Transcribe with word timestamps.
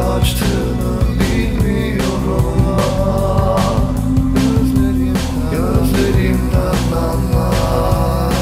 açtığını 0.00 1.00
bilmiyorum 1.20 2.60
Gözlerimden, 5.50 6.76
anlar 6.96 8.32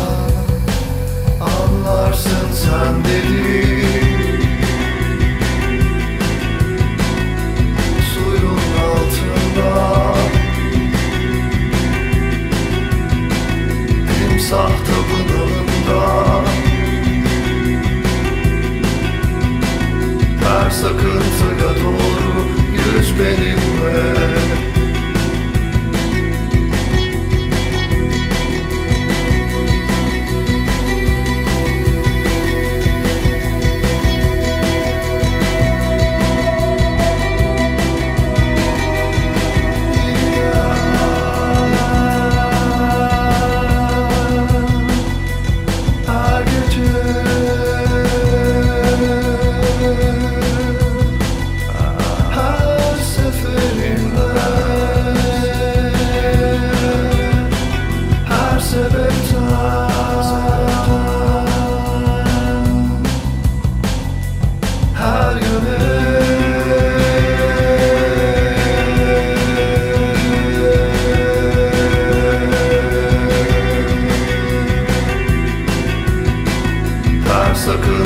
Anlarsın 1.40 2.52
sen 2.52 3.04
deli 3.04 3.78
Suyun 8.14 8.60
altında 8.88 10.14
Timsah 14.18 14.70
tabınında 14.87 16.45
Her 20.45 20.70
sakın 20.70 21.27
beni 23.19 23.55
bırak 23.80 24.57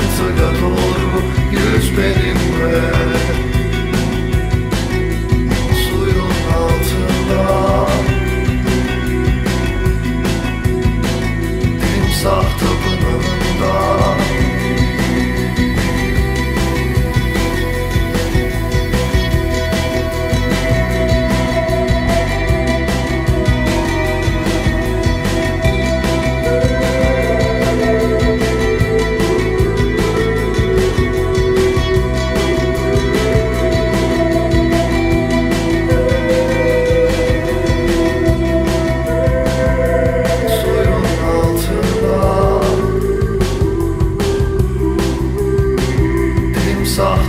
Her 0.02 0.08
sakıntıya 0.08 0.62
doğru 0.62 1.22
yüz 1.52 1.98
benimle 1.98 3.11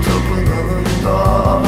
tapınağında 0.05 1.61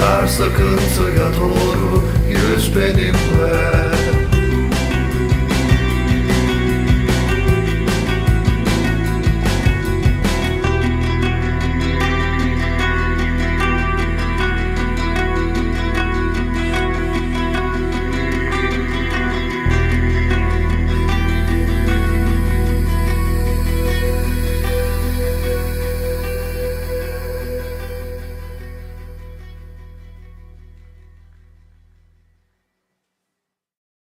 Her 0.00 0.26
sakıntıya 0.26 1.26
doğru 1.40 2.02
yüz 2.28 2.76
benimle 2.76 4.01